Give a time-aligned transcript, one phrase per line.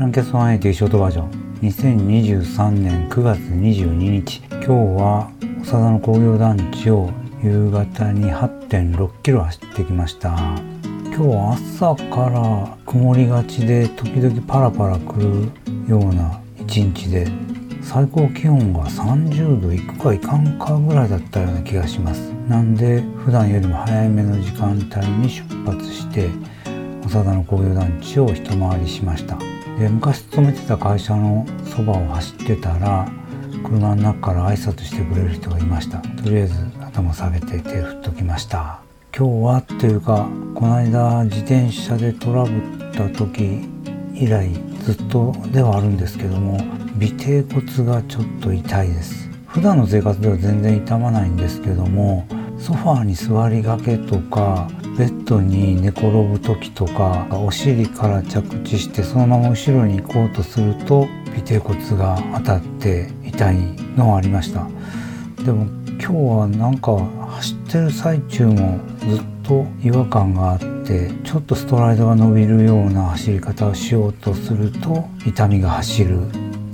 [0.00, 1.30] ランキャス180ショートバージョン。
[1.60, 4.38] 2023年9月22日。
[4.48, 5.30] 今日は
[5.62, 7.10] 長田の工業団地を
[7.44, 10.30] 夕方に8.6キロ走ってきました。
[11.04, 15.50] 今日は朝から曇りがちで時々パラパラ来る
[15.86, 17.26] ような一日で
[17.82, 22.30] 最高気温が30度いくかいかんかぐらいだったような気がします。
[22.48, 26.30] なんで普段よりも早めの時間帯に出発して
[27.02, 29.36] 長田の工業団地を一回りしました。
[29.80, 33.10] で昔勤めてた会社のそばを走ってたら
[33.64, 36.00] 車の中から挨拶してくれる人がいました。
[36.00, 38.82] とりあえず頭下げて手振っときました。
[39.16, 43.66] 今日はっていうかこの間自転車でトラブった時
[44.12, 46.58] 以来ずっとではあるんですけども
[46.98, 49.30] 尾てい骨がちょっと痛いです。
[49.46, 52.26] 普段の生活では全然痛まないんですけども
[52.60, 54.68] ソファーに座りがけとか
[54.98, 63.56] ベッドに寝転ぶ時とかお尻から着地してそのまま後ろに行こうとすると尾てい骨が当たって痛い
[63.96, 64.66] のはありました。
[65.42, 65.66] でも
[65.98, 66.96] 今日はなんか
[67.36, 76.20] 走ってる最中もずっと違和感があってちょっとストライドが伸びるような走り方をしようとすると痛みが走る。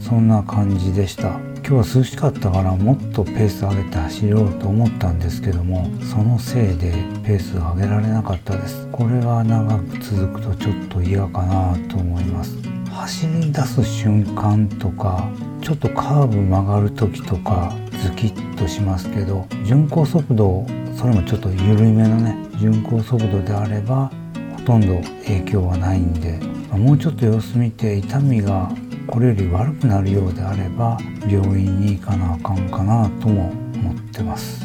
[0.00, 1.38] そんな感じでした。
[1.68, 6.92] 今日は涼しかったからもっとペース上げて走ろうと思ったんですけどもそのせいで
[7.24, 8.86] ペースを上げられなかったです。
[8.92, 12.56] これが長く続くとちょっと嫌かなと思います。
[12.88, 15.28] 走り出す瞬間とか
[15.60, 20.64] ちょっとカーブ曲がる時とかズキッとしますけど巡航速度
[20.96, 24.12] それもちょっと緩めのね巡航速度であれば
[24.56, 26.38] ほとんど影響はないんで
[26.78, 28.70] もうちょっと様子見て痛みが
[29.16, 34.60] これより悪くなるようであれば病院に行かなあかんかなとも思ってます。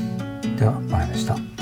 [0.60, 1.61] では前でした。